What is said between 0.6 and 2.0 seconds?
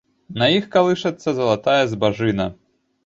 калышацца залатая